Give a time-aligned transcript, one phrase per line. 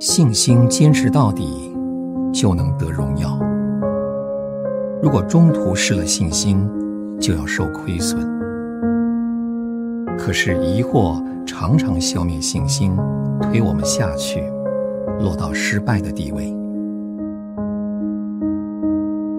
[0.00, 1.76] 信心坚持到底，
[2.32, 3.30] 就能得荣耀；
[5.02, 6.70] 如果中途失了信心，
[7.18, 8.20] 就要受亏损。
[10.16, 12.96] 可是疑惑常常消灭信心，
[13.42, 14.40] 推我们下去，
[15.18, 16.54] 落到失败的地位。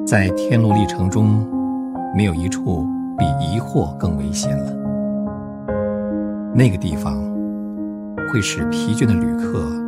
[0.05, 1.47] 在天路历程中，
[2.13, 2.85] 没有一处
[3.17, 4.75] 比疑惑更危险了。
[6.53, 7.15] 那个地方
[8.29, 9.87] 会使疲倦的旅客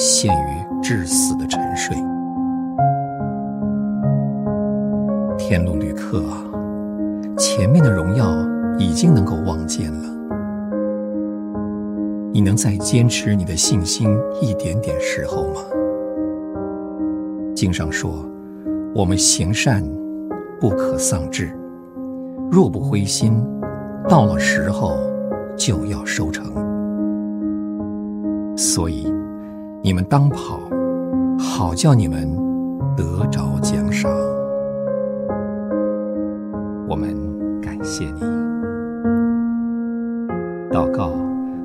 [0.00, 1.94] 陷于致死的沉睡。
[5.36, 6.42] 天路旅客啊，
[7.36, 8.26] 前面的荣耀
[8.78, 10.08] 已经能够望见了。
[12.32, 14.08] 你能再坚持你的信心
[14.40, 15.60] 一点点时候吗？
[17.54, 18.24] 经上说
[18.96, 19.84] ：“我们行善
[20.58, 21.54] 不可丧志，
[22.50, 23.38] 若不灰心，
[24.08, 24.96] 到了时候
[25.58, 26.50] 就要收成。”
[28.56, 29.09] 所以，
[29.82, 30.60] 你们当跑，
[31.38, 32.28] 好叫你们
[32.96, 34.10] 得着奖赏。
[36.86, 37.16] 我们
[37.62, 38.20] 感谢你，
[40.70, 41.10] 祷告。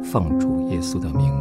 [0.03, 1.33] 奉主耶稣的名。